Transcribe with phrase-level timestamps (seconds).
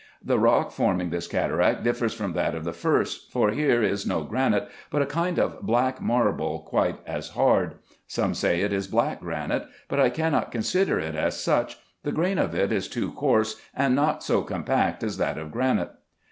[0.25, 4.23] The rock forming this cataract differs from that of the first, for here is no
[4.23, 7.75] granite, but a kind of black marble quite as hard.
[8.07, 12.39] Some say it is black granite, but I cannot consider it as such: the grain
[12.39, 15.91] of it is too coarse, and not so compact as that of granite.